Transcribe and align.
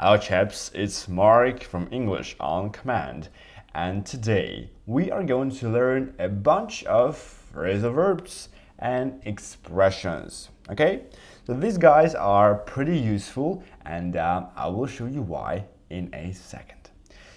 Hello 0.00 0.16
chaps, 0.16 0.72
it's 0.74 1.06
Mark 1.06 1.62
from 1.62 1.86
English 1.92 2.34
on 2.40 2.70
Command 2.70 3.28
and 3.76 4.04
today 4.04 4.68
we 4.86 5.08
are 5.12 5.22
going 5.22 5.52
to 5.52 5.68
learn 5.68 6.16
a 6.18 6.28
bunch 6.28 6.82
of 6.82 7.16
phrasal 7.54 7.94
verbs 7.94 8.48
and 8.80 9.22
expressions. 9.24 10.48
Okay, 10.68 11.02
so 11.46 11.54
these 11.54 11.78
guys 11.78 12.16
are 12.16 12.56
pretty 12.56 12.98
useful 12.98 13.62
and 13.86 14.16
uh, 14.16 14.46
I 14.56 14.66
will 14.66 14.88
show 14.88 15.06
you 15.06 15.22
why 15.22 15.66
in 15.90 16.12
a 16.12 16.32
second. 16.32 16.90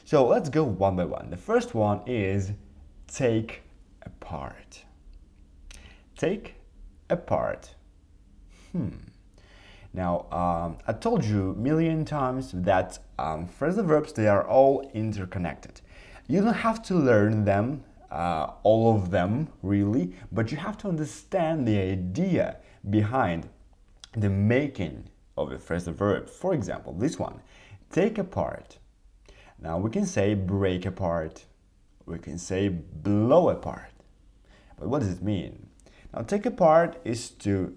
So 0.04 0.26
let's 0.26 0.50
go 0.50 0.64
one 0.64 0.96
by 0.96 1.06
one. 1.06 1.30
The 1.30 1.38
first 1.38 1.76
one 1.76 2.02
is 2.08 2.54
take 3.06 3.62
apart. 4.02 4.84
Take 6.18 6.56
apart. 7.08 7.76
Hmm. 8.72 8.90
Now, 9.98 10.28
um, 10.32 10.78
I 10.86 10.94
told 10.94 11.26
you 11.26 11.56
million 11.58 12.06
times 12.06 12.52
that 12.54 13.00
um, 13.18 13.48
phrasal 13.48 13.84
verbs, 13.84 14.14
they 14.14 14.28
are 14.28 14.48
all 14.48 14.88
interconnected. 14.94 15.82
You 16.28 16.42
don't 16.42 16.54
have 16.54 16.84
to 16.84 16.94
learn 16.94 17.46
them, 17.46 17.84
uh, 18.12 18.52
all 18.62 18.96
of 18.96 19.10
them 19.10 19.48
really, 19.64 20.14
but 20.32 20.52
you 20.52 20.58
have 20.58 20.78
to 20.80 20.88
understand 20.88 21.68
the 21.68 21.80
idea 21.80 22.58
behind 22.92 23.50
the 24.16 24.30
making 24.30 25.10
of 25.36 25.52
a 25.52 25.58
phrasal 25.58 25.96
verb. 25.96 26.30
For 26.30 26.54
example, 26.54 26.94
this 26.94 27.18
one, 27.18 27.42
take 27.90 28.20
apart. 28.20 28.78
Now 29.60 29.80
we 29.80 29.90
can 29.90 30.06
say 30.06 30.36
break 30.36 30.86
apart, 30.86 31.46
we 32.06 32.20
can 32.20 32.38
say 32.38 32.70
blow 32.70 33.50
apart. 33.50 33.94
But 34.78 34.90
what 34.90 35.00
does 35.00 35.10
it 35.10 35.24
mean? 35.24 35.70
Now, 36.14 36.22
take 36.22 36.46
apart 36.46 37.00
is 37.04 37.32
to 37.46 37.74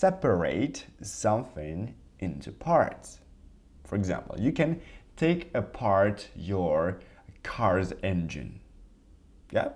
separate 0.00 0.86
something 1.02 1.94
into 2.20 2.50
parts. 2.50 3.20
For 3.84 3.96
example, 3.96 4.34
you 4.40 4.50
can 4.50 4.80
take 5.14 5.50
apart 5.54 6.26
your 6.34 7.00
car's 7.42 7.92
engine. 8.02 8.60
Yeah? 9.52 9.72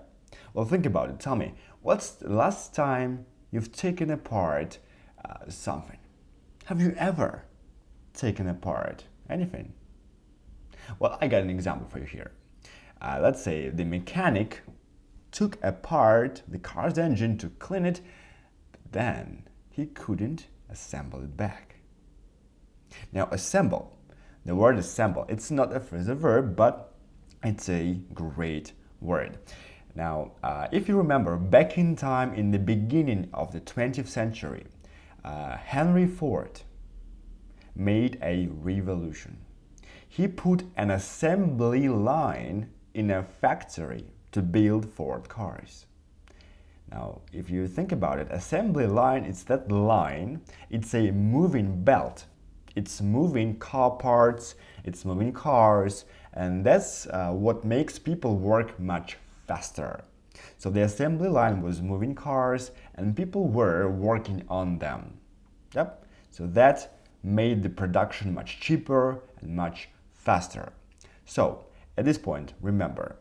Well, 0.55 0.65
think 0.65 0.87
about 0.87 1.11
it. 1.11 1.21
Tell 1.21 1.37
me, 1.37 1.53
what's 1.83 2.13
the 2.13 2.33
last 2.33 2.75
time 2.75 3.27
you've 3.51 3.71
taken 3.71 4.11
apart 4.11 4.79
uh, 5.23 5.51
something? 5.51 5.99
Have 6.65 6.81
you 6.81 6.95
ever 6.97 7.45
taken 8.15 8.49
apart 8.49 9.05
anything? 9.29 9.75
Well, 10.99 11.19
I 11.21 11.29
got 11.29 11.43
an 11.43 11.51
example 11.51 11.87
for 11.87 11.99
you 11.99 12.07
here. 12.07 12.33
Uh, 13.03 13.19
let's 13.21 13.43
say 13.43 13.69
the 13.69 13.85
mechanic 13.85 14.63
took 15.33 15.63
apart 15.63 16.41
the 16.49 16.59
car's 16.59 16.97
engine 16.97 17.37
to 17.37 17.51
clean 17.51 17.85
it, 17.85 18.01
then 18.91 19.43
he 19.75 19.87
couldn't 19.87 20.47
assemble 20.71 21.21
it 21.21 21.37
back. 21.37 21.81
Now, 23.13 23.29
assemble, 23.33 23.99
the 24.45 24.55
word 24.55 24.79
assemble, 24.79 25.27
it's 25.29 25.51
not 25.51 25.75
a 25.75 25.81
phrasal 25.81 26.17
verb, 26.17 26.55
but 26.55 26.95
it's 27.43 27.69
a 27.69 27.99
great 28.15 28.73
word. 29.01 29.39
Now, 29.97 30.33
uh, 30.45 30.69
if 30.71 30.89
you 30.89 30.97
remember, 30.97 31.37
back 31.37 31.77
in 31.77 31.97
time 31.97 32.35
in 32.35 32.53
the 32.53 32.59
beginning 32.59 33.29
of 33.35 33.53
the 33.53 33.61
20th 33.61 34.07
century, 34.07 34.65
uh, 35.25 35.57
Henry 35.57 36.07
Ford 36.07 36.61
made 37.75 38.17
a 38.23 38.47
revolution. 38.47 39.39
He 40.09 40.29
put 40.29 40.63
an 40.77 40.93
assembly 40.93 41.89
line 41.89 42.71
in 42.93 43.11
a 43.11 43.25
factory 43.25 44.05
to 44.31 44.41
build 44.41 44.89
Ford 44.89 45.29
cars. 45.29 45.87
Now, 46.95 47.23
if 47.33 47.51
you 47.51 47.67
think 47.67 47.91
about 47.91 48.21
it, 48.21 48.29
assembly 48.31 48.87
line, 48.87 49.25
it's 49.25 49.43
that 49.45 49.69
line, 49.71 50.41
it's 50.71 50.95
a 50.95 51.11
moving 51.11 51.83
belt. 51.83 52.27
It's 52.77 53.01
moving 53.01 53.59
car 53.59 53.91
parts, 53.91 54.55
it's 54.85 55.05
moving 55.05 55.33
cars, 55.33 56.05
and 56.35 56.65
that's 56.65 57.09
uh, 57.09 57.33
what 57.33 57.65
makes 57.65 57.99
people 57.99 58.37
work 58.37 58.79
much 58.79 59.17
faster. 59.49 60.05
So 60.57 60.71
the 60.71 60.83
assembly 60.83 61.29
line 61.29 61.63
was 61.63 61.83
moving 61.83 62.15
cars 62.15 62.71
and 62.95 63.17
people 63.17 63.49
were 63.49 63.91
working 63.91 64.45
on 64.49 64.79
them. 64.79 65.19
Yep. 65.75 66.07
So 66.31 66.47
that 66.47 66.97
made 67.25 67.65
the 67.65 67.71
production 67.71 68.33
much 68.33 68.61
cheaper 68.61 69.21
and 69.41 69.57
much 69.57 69.89
faster. 70.13 70.73
So 71.25 71.65
at 71.97 72.05
this 72.05 72.19
point, 72.19 72.55
remember 72.61 73.17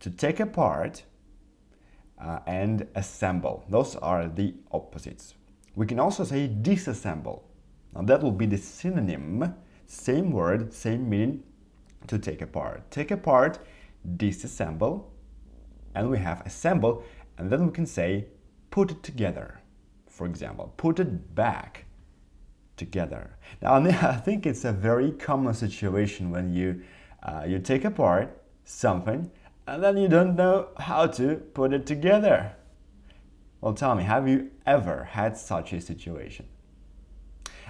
to 0.00 0.10
take 0.10 0.40
apart 0.40 1.04
uh, 2.24 2.38
and 2.46 2.86
assemble. 2.94 3.64
Those 3.68 3.96
are 3.96 4.28
the 4.28 4.54
opposites. 4.72 5.34
We 5.76 5.86
can 5.86 6.00
also 6.00 6.24
say 6.24 6.48
disassemble. 6.48 7.42
Now 7.94 8.02
that 8.02 8.22
will 8.22 8.32
be 8.32 8.46
the 8.46 8.56
synonym, 8.56 9.54
same 9.86 10.30
word, 10.30 10.72
same 10.72 11.08
meaning 11.08 11.42
to 12.06 12.18
take 12.18 12.40
apart. 12.40 12.90
Take 12.90 13.10
apart, 13.10 13.58
disassemble, 14.16 15.04
and 15.94 16.10
we 16.10 16.18
have 16.18 16.40
assemble, 16.46 17.04
and 17.38 17.50
then 17.50 17.66
we 17.66 17.72
can 17.72 17.86
say 17.86 18.26
put 18.70 18.90
it 18.90 19.02
together. 19.02 19.60
For 20.08 20.26
example, 20.26 20.72
put 20.76 20.98
it 21.00 21.34
back 21.34 21.84
together. 22.76 23.36
Now 23.60 23.74
I 23.84 24.16
think 24.16 24.46
it's 24.46 24.64
a 24.64 24.72
very 24.72 25.12
common 25.12 25.54
situation 25.54 26.30
when 26.30 26.54
you 26.54 26.82
uh, 27.22 27.44
you 27.46 27.58
take 27.58 27.84
apart 27.84 28.42
something 28.64 29.30
and 29.66 29.82
then 29.82 29.96
you 29.96 30.08
don't 30.08 30.36
know 30.36 30.68
how 30.78 31.06
to 31.06 31.36
put 31.54 31.72
it 31.72 31.86
together. 31.86 32.54
Well, 33.60 33.72
tell 33.72 33.94
me, 33.94 34.04
have 34.04 34.28
you 34.28 34.50
ever 34.66 35.04
had 35.04 35.36
such 35.36 35.72
a 35.72 35.80
situation? 35.80 36.46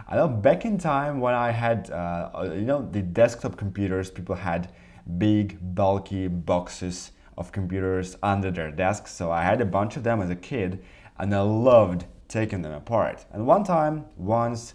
I 0.08 0.16
know 0.16 0.26
back 0.28 0.64
in 0.64 0.76
time 0.76 1.20
when 1.20 1.34
I 1.34 1.52
had, 1.52 1.88
uh, 1.90 2.30
uh, 2.34 2.52
you 2.54 2.62
know, 2.62 2.88
the 2.90 3.00
desktop 3.00 3.56
computers, 3.56 4.10
people 4.10 4.34
had 4.34 4.72
big, 5.18 5.58
bulky 5.74 6.26
boxes 6.26 7.12
of 7.38 7.52
computers 7.52 8.16
under 8.22 8.50
their 8.50 8.70
desks. 8.70 9.12
So 9.12 9.30
I 9.30 9.42
had 9.42 9.60
a 9.60 9.64
bunch 9.64 9.96
of 9.96 10.02
them 10.02 10.20
as 10.20 10.30
a 10.30 10.36
kid 10.36 10.82
and 11.18 11.34
I 11.34 11.40
loved 11.40 12.06
taking 12.28 12.62
them 12.62 12.72
apart. 12.72 13.24
And 13.32 13.46
one 13.46 13.62
time, 13.62 14.06
once, 14.16 14.74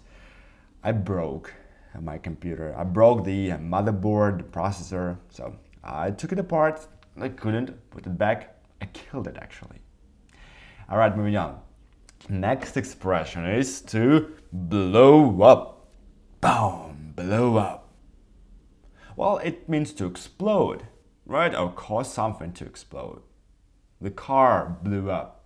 I 0.82 0.92
broke 0.92 1.52
my 2.00 2.16
computer. 2.16 2.74
I 2.76 2.84
broke 2.84 3.24
the 3.24 3.50
motherboard, 3.50 4.38
the 4.38 4.44
processor. 4.44 5.18
So 5.28 5.54
I 5.84 6.10
took 6.10 6.32
it 6.32 6.38
apart, 6.38 6.86
I 7.22 7.28
couldn't 7.28 7.90
put 7.90 8.06
it 8.06 8.16
back. 8.16 8.56
I 8.80 8.86
killed 8.86 9.26
it 9.26 9.36
actually. 9.40 9.80
All 10.88 10.98
right, 10.98 11.16
moving 11.16 11.36
on. 11.36 11.60
Next 12.28 12.76
expression 12.76 13.46
is 13.46 13.80
to 13.82 14.32
blow 14.52 15.42
up. 15.42 15.88
Boom, 16.40 17.12
blow 17.14 17.56
up. 17.56 17.92
Well, 19.16 19.38
it 19.38 19.68
means 19.68 19.92
to 19.94 20.06
explode, 20.06 20.86
right? 21.26 21.54
Or 21.54 21.72
cause 21.72 22.12
something 22.12 22.52
to 22.54 22.64
explode. 22.64 23.22
The 24.00 24.10
car 24.10 24.78
blew 24.82 25.10
up. 25.10 25.44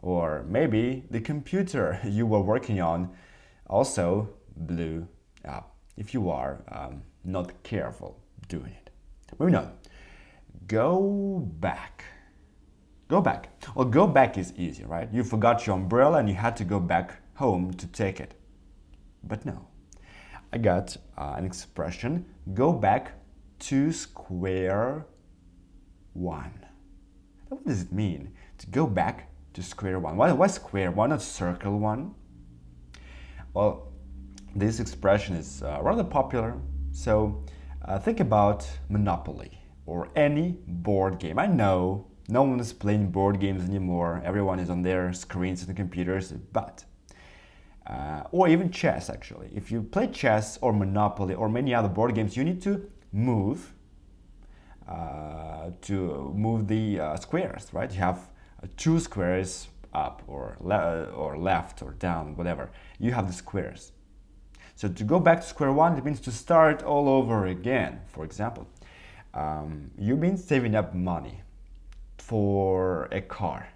Or 0.00 0.44
maybe 0.48 1.04
the 1.10 1.20
computer 1.20 2.00
you 2.04 2.26
were 2.26 2.40
working 2.40 2.80
on 2.80 3.10
also 3.66 4.30
blew 4.56 5.08
up 5.44 5.76
if 5.96 6.14
you 6.14 6.30
are 6.30 6.62
um, 6.68 7.02
not 7.24 7.62
careful 7.62 8.20
doing 8.48 8.72
it. 8.72 8.90
Moving 9.38 9.56
on 9.56 9.72
go 10.66 11.48
back. 11.60 12.04
Go 13.08 13.20
back. 13.20 13.48
Well, 13.74 13.84
go 13.86 14.06
back 14.06 14.38
is 14.38 14.52
easy, 14.56 14.84
right? 14.84 15.08
You 15.12 15.24
forgot 15.24 15.66
your 15.66 15.76
umbrella 15.76 16.18
and 16.18 16.28
you 16.28 16.34
had 16.34 16.56
to 16.56 16.64
go 16.64 16.80
back 16.80 17.20
home 17.34 17.72
to 17.74 17.86
take 17.86 18.20
it. 18.20 18.34
But 19.22 19.44
no, 19.44 19.66
I 20.52 20.58
got 20.58 20.96
uh, 21.16 21.34
an 21.36 21.44
expression 21.44 22.26
go 22.52 22.72
back 22.72 23.12
to 23.58 23.92
square 23.92 25.06
one. 26.12 26.66
What 27.48 27.66
does 27.66 27.82
it 27.82 27.92
mean 27.92 28.32
to 28.58 28.66
go 28.66 28.86
back 28.86 29.30
to 29.54 29.62
square 29.62 29.98
one? 29.98 30.16
Why, 30.16 30.32
why 30.32 30.46
square? 30.46 30.90
Why 30.90 31.06
not 31.06 31.22
circle 31.22 31.78
one? 31.78 32.14
Well, 33.52 33.92
this 34.54 34.80
expression 34.80 35.36
is 35.36 35.62
uh, 35.62 35.78
rather 35.82 36.04
popular. 36.04 36.58
So 36.92 37.44
uh, 37.84 37.98
think 37.98 38.20
about 38.20 38.68
Monopoly 38.88 39.60
or 39.86 40.08
any 40.16 40.56
board 40.66 41.18
game. 41.18 41.38
I 41.38 41.46
know 41.46 42.06
no 42.28 42.42
one 42.42 42.58
is 42.58 42.72
playing 42.72 43.10
board 43.10 43.38
games 43.38 43.64
anymore, 43.64 44.22
everyone 44.24 44.58
is 44.58 44.70
on 44.70 44.82
their 44.82 45.12
screens 45.12 45.62
and 45.62 45.76
computers, 45.76 46.32
but 46.52 46.84
uh, 47.86 48.22
or 48.32 48.48
even 48.48 48.70
chess 48.70 49.10
actually. 49.10 49.50
If 49.54 49.70
you 49.70 49.82
play 49.82 50.06
chess 50.06 50.58
or 50.62 50.72
Monopoly 50.72 51.34
or 51.34 51.48
many 51.48 51.74
other 51.74 51.88
board 51.88 52.14
games, 52.14 52.36
you 52.36 52.44
need 52.44 52.62
to 52.62 52.90
move 53.12 53.74
uh, 54.88 55.70
to 55.82 56.32
move 56.34 56.68
the 56.68 57.00
uh, 57.00 57.16
squares, 57.16 57.68
right? 57.72 57.90
You 57.90 58.00
have 58.00 58.30
two 58.76 59.00
squares 59.00 59.68
up 59.92 60.22
or, 60.26 60.56
le 60.60 61.04
or 61.14 61.38
left 61.38 61.82
or 61.82 61.92
down, 61.92 62.36
whatever. 62.36 62.70
You 62.98 63.12
have 63.12 63.26
the 63.26 63.32
squares. 63.32 63.92
So 64.76 64.88
to 64.88 65.04
go 65.04 65.20
back 65.20 65.40
to 65.40 65.46
square 65.46 65.72
one, 65.72 65.96
it 65.96 66.04
means 66.04 66.20
to 66.20 66.32
start 66.32 66.82
all 66.82 67.08
over 67.08 67.46
again, 67.46 68.00
for 68.08 68.24
example 68.24 68.66
um, 69.34 69.90
you've 69.98 70.20
been 70.20 70.36
saving 70.36 70.76
up 70.76 70.94
money 70.94 71.42
for 72.18 73.08
a 73.10 73.20
car, 73.20 73.68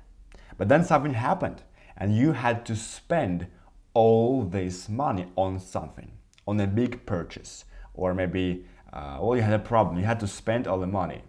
but 0.57 0.69
then 0.69 0.85
something 0.85 1.15
happened 1.15 1.63
and 1.97 2.17
you 2.17 2.33
had 2.33 2.65
to 2.67 2.77
spend 2.77 3.49
all 3.93 4.45
this 4.45 4.89
money 4.89 5.27
on 5.35 5.59
something, 5.59 6.13
on 6.47 6.61
a 6.61 6.67
big 6.67 7.05
purchase 7.07 7.65
or 7.95 8.15
maybe 8.15 8.65
uh, 8.93 9.19
well 9.21 9.37
you 9.37 9.43
had 9.43 9.53
a 9.53 9.59
problem 9.59 9.99
you 9.99 10.05
had 10.05 10.21
to 10.21 10.29
spend 10.29 10.67
all 10.67 10.79
the 10.79 10.87
money. 10.87 11.23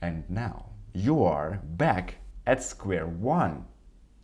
And 0.00 0.24
now 0.30 0.70
you 0.92 1.24
are 1.24 1.60
back 1.64 2.16
at 2.46 2.62
square 2.62 3.06
one. 3.06 3.64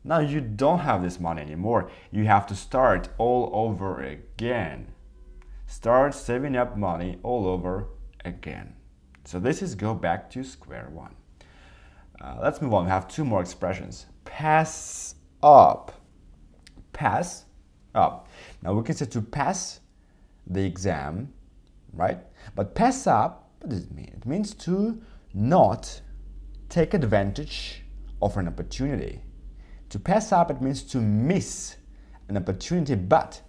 Now 0.04 0.20
you 0.20 0.40
don't 0.40 0.80
have 0.80 1.02
this 1.02 1.18
money 1.18 1.42
anymore. 1.42 1.90
You 2.12 2.24
have 2.24 2.46
to 2.46 2.54
start 2.54 3.08
all 3.18 3.50
over 3.52 4.00
again. 4.00 4.92
Start 5.66 6.14
saving 6.14 6.56
up 6.56 6.76
money 6.76 7.18
all 7.22 7.46
over 7.46 7.88
again 8.24 8.74
so 9.30 9.38
this 9.38 9.62
is 9.62 9.74
go 9.74 9.94
back 9.94 10.30
to 10.30 10.42
square 10.42 10.88
one 10.92 11.14
uh, 12.20 12.36
let's 12.42 12.60
move 12.60 12.74
on 12.74 12.84
we 12.84 12.90
have 12.90 13.06
two 13.08 13.24
more 13.24 13.40
expressions 13.40 14.06
pass 14.24 15.14
up 15.42 15.92
pass 16.92 17.44
up 17.94 18.28
now 18.62 18.72
we 18.72 18.82
can 18.82 18.94
say 18.94 19.06
to 19.06 19.20
pass 19.20 19.80
the 20.46 20.64
exam 20.64 21.32
right? 21.92 22.18
But 22.54 22.74
pass 22.74 23.06
up, 23.06 23.50
what 23.60 23.70
does 23.70 23.84
it 23.84 23.92
mean? 23.92 24.12
It 24.16 24.26
means 24.26 24.54
to 24.54 25.00
not 25.34 26.00
take 26.68 26.94
advantage 26.94 27.82
of 28.22 28.36
an 28.36 28.48
opportunity. 28.48 29.22
To 29.90 29.98
pass 29.98 30.32
up, 30.32 30.50
it 30.50 30.60
means 30.60 30.82
to 30.84 30.98
miss 30.98 31.76
an 32.28 32.36
opportunity, 32.36 32.94
but 32.94 33.40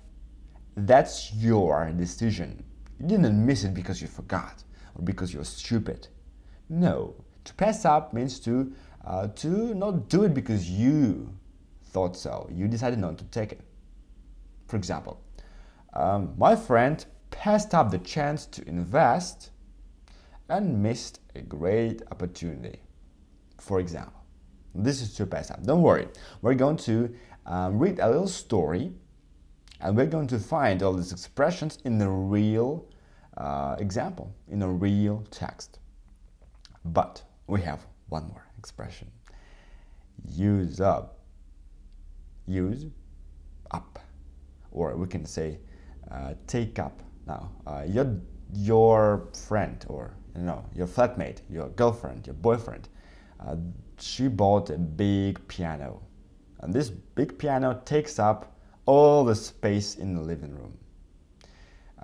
that's 0.75 1.33
your 1.36 1.92
decision. 1.92 2.63
You 3.00 3.07
didn't 3.07 3.45
miss 3.45 3.63
it 3.63 3.74
because 3.74 4.01
you 4.01 4.07
forgot 4.07 4.63
or 4.96 5.04
because 5.04 5.34
you're 5.34 5.44
stupid. 5.44 6.08
No, 6.70 7.16
to 7.44 7.54
pass 7.56 7.86
up 7.86 8.14
means 8.14 8.40
to 8.42 8.74
uh, 9.06 9.28
to 9.28 9.74
not 9.74 10.10
do 10.10 10.24
it 10.24 10.34
because 10.34 10.70
you 10.70 11.34
thought 11.86 12.16
so. 12.16 12.48
You 12.52 12.68
decided 12.68 13.00
not 13.00 13.18
to 13.18 13.24
take 13.26 13.52
it. 13.52 13.62
For 14.68 14.78
example, 14.78 15.22
um, 15.94 16.34
my 16.38 16.56
friend 16.56 17.04
passed 17.32 17.74
up 17.74 17.92
the 17.92 17.98
chance 17.98 18.46
to 18.46 18.68
invest 18.68 19.50
and 20.50 20.82
missed 20.84 21.20
a 21.36 21.42
great 21.42 22.02
opportunity. 22.12 22.82
For 23.58 23.80
example, 23.80 24.22
this 24.76 25.02
is 25.02 25.14
to 25.16 25.26
pass 25.26 25.52
up. 25.52 25.64
Don't 25.64 25.82
worry, 25.82 26.08
we're 26.42 26.56
going 26.56 26.78
to 26.78 27.14
um, 27.46 27.80
read 27.80 28.00
a 28.00 28.08
little 28.08 28.28
story 28.28 28.94
and 29.80 29.98
we're 29.98 30.06
going 30.06 30.28
to 30.28 30.40
find 30.40 30.84
all 30.84 30.94
these 30.94 31.12
expressions 31.12 31.80
in 31.86 31.98
the 31.98 32.08
real 32.08 32.86
uh, 33.42 33.76
example, 33.80 34.34
in 34.50 34.62
a 34.62 34.70
real 34.70 35.24
text. 35.32 35.80
But 36.86 37.24
we 37.48 37.62
have 37.62 37.86
one 38.10 38.28
more 38.28 38.46
expression 38.58 39.12
use 40.30 40.80
up. 40.80 41.20
Use 42.48 42.86
up. 43.72 44.00
Or 44.72 44.96
we 44.96 45.08
can 45.08 45.26
say 45.26 45.60
uh, 46.10 46.34
take 46.48 46.80
up 46.80 47.02
now, 47.28 47.52
uh, 47.68 47.84
your 47.88 48.20
your 48.54 49.28
friend 49.48 49.86
or 49.88 50.14
you 50.36 50.44
know 50.44 50.66
your 50.74 50.88
flatmate, 50.88 51.42
your 51.50 51.70
girlfriend, 51.70 52.28
your 52.28 52.34
boyfriend, 52.36 52.90
uh, 53.40 53.56
she 54.00 54.28
bought 54.28 54.70
a 54.70 54.78
big 54.78 55.46
piano, 55.48 56.02
and 56.60 56.74
this 56.74 56.90
big 56.90 57.38
piano 57.38 57.82
takes 57.86 58.18
up 58.18 58.58
all 58.86 59.24
the 59.24 59.36
space 59.36 59.96
in 59.96 60.16
the 60.16 60.22
living 60.22 60.56
room. 60.56 60.78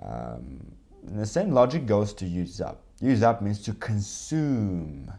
Um, 0.00 0.60
the 1.02 1.26
same 1.26 1.52
logic 1.52 1.86
goes 1.86 2.12
to 2.14 2.26
use 2.26 2.60
up. 2.60 2.82
Use 3.00 3.22
up 3.22 3.42
means 3.42 3.60
to 3.62 3.72
consume 3.74 5.12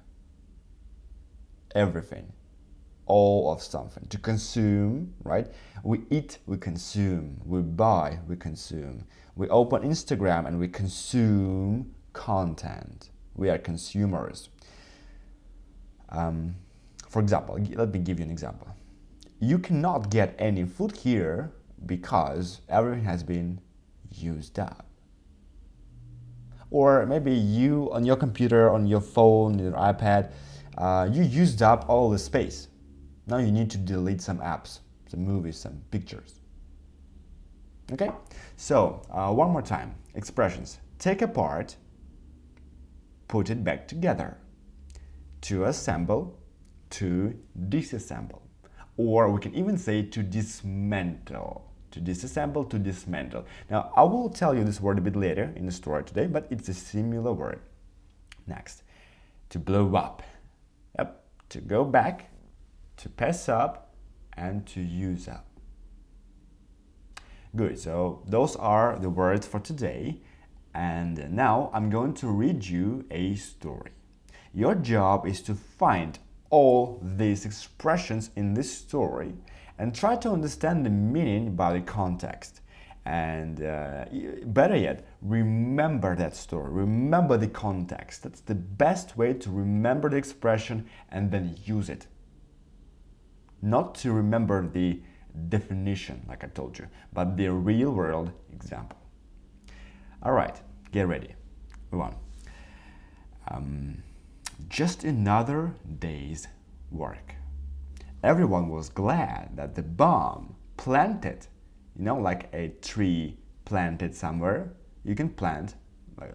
everything 1.75 2.31
all 3.09 3.51
of 3.51 3.61
something. 3.61 4.05
To 4.07 4.17
consume, 4.17 5.13
right? 5.23 5.47
We 5.83 6.03
eat, 6.09 6.37
we 6.45 6.57
consume. 6.57 7.41
We 7.43 7.61
buy, 7.61 8.19
we 8.27 8.37
consume. 8.37 9.03
We 9.35 9.49
open 9.49 9.81
Instagram 9.81 10.47
and 10.47 10.59
we 10.59 10.67
consume 10.67 11.93
content. 12.13 13.09
We 13.35 13.49
are 13.49 13.57
consumers. 13.57 14.49
Um, 16.09 16.55
for 17.09 17.21
example, 17.21 17.59
let 17.73 17.91
me 17.91 17.99
give 17.99 18.19
you 18.19 18.25
an 18.25 18.31
example. 18.31 18.67
You 19.39 19.57
cannot 19.57 20.09
get 20.09 20.35
any 20.37 20.65
food 20.65 20.95
here 20.95 21.51
because 21.85 22.61
everything 22.69 23.05
has 23.05 23.23
been 23.23 23.59
used 24.11 24.59
up. 24.59 24.88
Or 26.71 27.05
maybe 27.05 27.33
you 27.33 27.89
on 27.91 28.05
your 28.05 28.15
computer, 28.15 28.69
on 28.69 28.85
your 28.85 29.01
phone, 29.01 29.57
your 29.57 29.71
iPad, 29.71 30.31
uh, 30.77 31.09
you 31.11 31.23
used 31.23 31.61
up 31.61 31.89
all 31.89 32.09
the 32.09 32.19
space. 32.19 32.67
Now 33.27 33.37
you 33.37 33.51
need 33.51 33.69
to 33.71 33.77
delete 33.77 34.21
some 34.21 34.39
apps, 34.39 34.79
some 35.07 35.23
movies, 35.23 35.57
some 35.57 35.81
pictures. 35.91 36.39
Okay, 37.91 38.11
so 38.55 39.01
uh, 39.11 39.31
one 39.33 39.49
more 39.49 39.63
time. 39.63 39.95
Expressions. 40.13 40.79
Take 40.99 41.21
apart, 41.21 41.75
put 43.27 43.49
it 43.49 43.63
back 43.63 43.87
together, 43.87 44.37
to 45.41 45.65
assemble, 45.65 46.37
to 46.91 47.35
disassemble, 47.69 48.41
or 48.97 49.31
we 49.31 49.39
can 49.39 49.55
even 49.55 49.77
say 49.77 50.03
to 50.03 50.21
dismantle. 50.21 51.68
To 51.91 51.99
disassemble, 51.99 52.69
to 52.69 52.77
dismantle. 52.77 53.45
Now, 53.69 53.91
I 53.95 54.03
will 54.03 54.29
tell 54.29 54.55
you 54.55 54.63
this 54.63 54.79
word 54.79 54.99
a 54.99 55.01
bit 55.01 55.15
later 55.15 55.51
in 55.55 55.65
the 55.65 55.71
story 55.71 56.03
today, 56.03 56.27
but 56.27 56.47
it's 56.51 56.69
a 56.69 56.73
similar 56.73 57.33
word. 57.33 57.61
Next, 58.45 58.83
to 59.49 59.59
blow 59.59 59.95
up. 59.95 60.21
Yep, 60.97 61.23
to 61.49 61.61
go 61.61 61.83
back, 61.83 62.29
to 62.97 63.09
pass 63.09 63.49
up 63.49 63.95
and 64.33 64.67
to 64.67 64.81
use 64.81 65.27
up. 65.27 65.45
Good, 67.55 67.79
so 67.79 68.21
those 68.27 68.55
are 68.55 68.97
the 68.99 69.09
words 69.09 69.47
for 69.47 69.59
today. 69.59 70.21
And 70.73 71.31
now 71.31 71.71
I'm 71.73 71.89
going 71.89 72.13
to 72.15 72.27
read 72.27 72.65
you 72.65 73.05
a 73.09 73.35
story. 73.35 73.91
Your 74.53 74.75
job 74.75 75.25
is 75.25 75.41
to 75.43 75.55
find 75.55 76.19
all 76.51 76.99
these 77.01 77.45
expressions 77.45 78.29
in 78.35 78.53
this 78.53 78.71
story 78.71 79.33
and 79.79 79.95
try 79.95 80.15
to 80.17 80.29
understand 80.29 80.85
the 80.85 80.91
meaning 80.91 81.55
by 81.55 81.73
the 81.73 81.81
context. 81.81 82.61
And 83.05 83.63
uh, 83.63 84.05
better 84.45 84.75
yet, 84.75 85.07
remember 85.23 86.15
that 86.15 86.35
story, 86.35 86.69
remember 86.69 87.37
the 87.37 87.47
context. 87.47 88.21
That's 88.21 88.41
the 88.41 88.53
best 88.55 89.17
way 89.17 89.33
to 89.33 89.49
remember 89.49 90.09
the 90.09 90.17
expression 90.17 90.85
and 91.09 91.31
then 91.31 91.57
use 91.65 91.89
it 91.89 92.05
not 93.61 93.95
to 93.95 94.11
remember 94.11 94.67
the 94.67 95.01
definition, 95.49 96.25
like 96.27 96.43
I 96.43 96.47
told 96.47 96.77
you, 96.77 96.87
but 97.13 97.37
the 97.37 97.49
real 97.49 97.91
world 97.91 98.31
example. 98.53 98.97
All 100.23 100.33
right, 100.33 100.59
get 100.91 101.07
ready. 101.07 101.35
Move 101.91 102.01
on. 102.01 102.15
Um, 103.49 104.03
just 104.67 105.03
another 105.03 105.73
day's 105.99 106.47
work. 106.91 107.35
Everyone 108.21 108.67
was 108.67 108.89
glad 108.89 109.55
that 109.55 109.75
the 109.75 109.81
bomb 109.81 110.55
planted, 110.75 111.47
you 111.95 112.03
know, 112.03 112.17
like 112.17 112.49
a 112.53 112.69
tree 112.81 113.37
planted 113.63 114.13
somewhere. 114.13 114.73
You 115.05 115.15
can 115.15 115.29
plant 115.29 115.75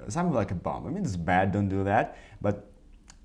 something 0.08 0.34
like 0.34 0.50
a 0.50 0.54
bomb. 0.54 0.86
I 0.86 0.90
mean, 0.90 1.04
it's 1.04 1.16
bad, 1.16 1.52
don't 1.52 1.68
do 1.68 1.84
that, 1.84 2.16
but 2.40 2.70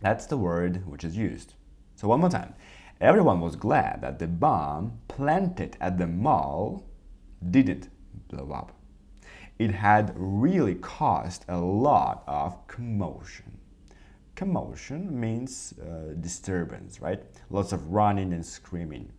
that's 0.01 0.25
the 0.25 0.35
word 0.35 0.85
which 0.85 1.05
is 1.05 1.15
used. 1.15 1.53
So, 1.95 2.09
one 2.09 2.19
more 2.19 2.29
time. 2.29 2.53
Everyone 2.99 3.39
was 3.39 3.55
glad 3.55 4.01
that 4.01 4.19
the 4.19 4.27
bomb 4.27 4.99
planted 5.07 5.77
at 5.79 5.97
the 5.97 6.07
mall 6.07 6.85
didn't 7.49 7.87
blow 8.27 8.51
up. 8.51 8.73
It 9.57 9.71
had 9.71 10.11
really 10.17 10.75
caused 10.75 11.45
a 11.47 11.57
lot 11.59 12.23
of 12.27 12.67
commotion. 12.67 13.58
Commotion 14.39 15.19
means 15.19 15.73
uh, 15.81 16.13
disturbance, 16.21 17.01
right? 17.01 17.21
Lots 17.49 17.73
of 17.73 17.89
running 17.89 18.31
and 18.31 18.45
screaming. 18.45 19.11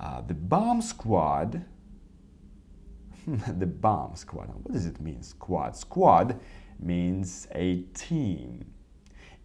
Uh, 0.00 0.22
the 0.22 0.34
bomb 0.34 0.82
squad, 0.82 1.64
the 3.26 3.66
bomb 3.66 4.16
squad, 4.16 4.48
what 4.48 4.72
does 4.72 4.86
it 4.86 5.00
mean, 5.00 5.22
squad? 5.22 5.76
Squad 5.76 6.40
means 6.80 7.46
a 7.52 7.82
team. 7.94 8.64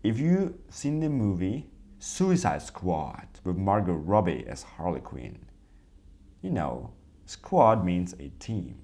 If 0.01 0.17
you've 0.17 0.55
seen 0.71 1.01
the 1.01 1.09
movie 1.09 1.69
Suicide 1.99 2.63
Squad 2.63 3.27
with 3.43 3.57
Margot 3.57 3.93
Robbie 3.93 4.43
as 4.47 4.63
Harley 4.63 5.01
Quinn. 5.01 5.37
You 6.41 6.49
know, 6.49 6.93
squad 7.27 7.85
means 7.85 8.15
a 8.19 8.29
team. 8.39 8.79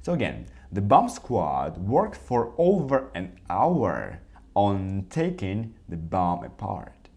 So 0.00 0.14
again, 0.14 0.46
the 0.72 0.80
bomb 0.80 1.10
squad 1.10 1.76
worked 1.76 2.16
for 2.16 2.54
over 2.56 3.10
an 3.14 3.38
hour 3.50 4.20
on 4.56 5.06
taking 5.10 5.74
the 5.86 5.96
bomb 5.96 6.42
apart. 6.42 7.10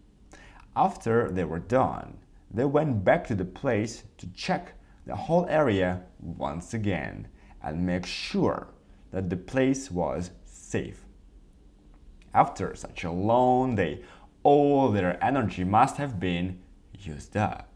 After 0.76 1.30
they 1.30 1.44
were 1.44 1.58
done, 1.58 2.18
they 2.50 2.66
went 2.66 3.02
back 3.02 3.26
to 3.28 3.34
the 3.34 3.46
place 3.46 4.04
to 4.18 4.26
check 4.32 4.74
the 5.06 5.16
whole 5.16 5.46
area 5.46 6.02
once 6.20 6.74
again 6.74 7.26
and 7.62 7.86
make 7.86 8.04
sure 8.04 8.68
that 9.10 9.30
the 9.30 9.38
place 9.38 9.90
was 9.90 10.32
safe. 10.44 11.06
After 12.34 12.76
such 12.76 13.04
a 13.04 13.10
long 13.10 13.74
day 13.74 14.04
all 14.42 14.90
their 14.90 15.22
energy 15.24 15.64
must 15.64 15.96
have 15.96 16.20
been 16.20 16.60
used 16.98 17.36
up. 17.38 17.68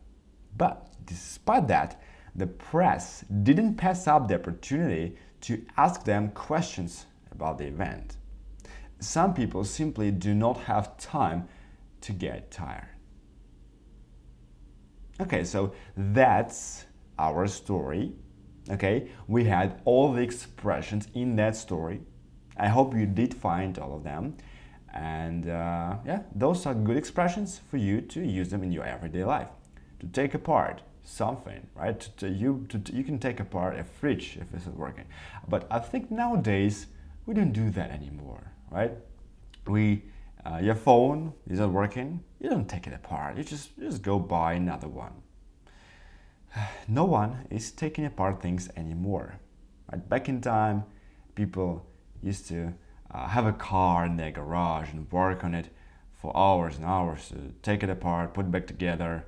But 0.58 0.88
despite 1.06 1.68
that, 1.68 2.00
the 2.34 2.46
press 2.46 3.24
didn't 3.42 3.76
pass 3.76 4.06
up 4.06 4.28
the 4.28 4.34
opportunity 4.34 5.16
to 5.42 5.64
ask 5.78 6.04
them 6.04 6.30
questions 6.32 7.06
about 7.32 7.58
the 7.58 7.66
event. 7.66 8.18
Some 9.04 9.34
people 9.34 9.64
simply 9.64 10.10
do 10.10 10.34
not 10.34 10.56
have 10.62 10.96
time 10.96 11.46
to 12.00 12.12
get 12.12 12.50
tired. 12.50 12.88
Okay, 15.20 15.44
so 15.44 15.74
that's 15.96 16.86
our 17.18 17.46
story. 17.46 18.12
Okay, 18.70 19.10
we 19.28 19.44
had 19.44 19.82
all 19.84 20.12
the 20.12 20.22
expressions 20.22 21.08
in 21.14 21.36
that 21.36 21.54
story. 21.54 22.00
I 22.56 22.68
hope 22.68 22.94
you 22.94 23.04
did 23.04 23.34
find 23.34 23.78
all 23.78 23.94
of 23.94 24.04
them. 24.04 24.36
And 24.94 25.48
uh, 25.48 25.98
yeah, 26.06 26.22
those 26.34 26.64
are 26.64 26.74
good 26.74 26.96
expressions 26.96 27.60
for 27.70 27.76
you 27.76 28.00
to 28.00 28.24
use 28.24 28.48
them 28.48 28.62
in 28.62 28.72
your 28.72 28.84
everyday 28.84 29.24
life. 29.24 29.48
To 30.00 30.06
take 30.06 30.32
apart 30.32 30.80
something, 31.02 31.66
right? 31.74 32.00
To, 32.00 32.10
to 32.16 32.28
you, 32.30 32.66
to, 32.70 32.80
you 32.90 33.04
can 33.04 33.18
take 33.18 33.38
apart 33.38 33.78
a 33.78 33.84
fridge 33.84 34.38
if 34.40 34.54
it's 34.54 34.66
working. 34.66 35.04
But 35.46 35.66
I 35.70 35.80
think 35.80 36.10
nowadays 36.10 36.86
we 37.26 37.34
don't 37.34 37.52
do 37.52 37.68
that 37.70 37.90
anymore, 37.90 38.53
right? 38.74 38.92
We, 39.66 40.02
uh, 40.44 40.58
your 40.60 40.74
phone 40.74 41.32
is 41.46 41.60
not 41.60 41.70
working, 41.70 42.22
you 42.40 42.50
don't 42.50 42.68
take 42.68 42.86
it 42.86 42.92
apart. 42.92 43.38
You 43.38 43.44
just, 43.44 43.70
you 43.78 43.84
just 43.88 44.02
go 44.02 44.18
buy 44.18 44.54
another 44.54 44.88
one. 44.88 45.12
No 46.88 47.04
one 47.04 47.46
is 47.50 47.72
taking 47.72 48.04
apart 48.04 48.42
things 48.42 48.68
anymore. 48.76 49.38
Right? 49.90 50.06
Back 50.08 50.28
in 50.28 50.40
time, 50.40 50.84
people 51.34 51.86
used 52.22 52.46
to 52.48 52.74
uh, 53.10 53.28
have 53.28 53.46
a 53.46 53.52
car 53.52 54.04
in 54.04 54.16
their 54.16 54.30
garage 54.32 54.92
and 54.92 55.10
work 55.10 55.44
on 55.44 55.54
it 55.54 55.68
for 56.12 56.36
hours 56.36 56.76
and 56.76 56.84
hours 56.84 57.28
to 57.28 57.52
take 57.62 57.82
it 57.82 57.90
apart, 57.90 58.34
put 58.34 58.46
it 58.46 58.50
back 58.50 58.66
together. 58.66 59.24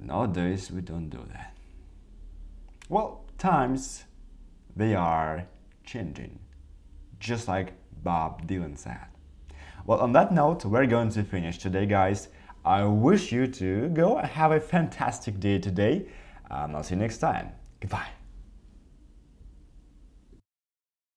Nowadays, 0.00 0.70
we 0.70 0.80
don't 0.80 1.10
do 1.10 1.24
that. 1.32 1.56
Well, 2.88 3.24
times 3.38 4.04
they 4.74 4.94
are 4.94 5.46
changing, 5.84 6.38
just 7.20 7.48
like 7.48 7.72
Bob 8.02 8.46
Dylan 8.46 8.76
said. 8.76 8.98
Well, 9.86 10.00
on 10.00 10.12
that 10.12 10.32
note, 10.32 10.64
we're 10.64 10.86
going 10.86 11.10
to 11.10 11.22
finish 11.22 11.58
today, 11.58 11.86
guys. 11.86 12.28
I 12.64 12.84
wish 12.84 13.30
you 13.30 13.46
to 13.46 13.88
go 13.90 14.18
and 14.18 14.26
have 14.26 14.50
a 14.50 14.58
fantastic 14.60 15.38
day 15.38 15.58
today. 15.58 16.06
Um, 16.50 16.74
I'll 16.74 16.82
see 16.82 16.94
you 16.94 17.00
next 17.00 17.18
time. 17.18 17.52
Goodbye. 17.80 18.08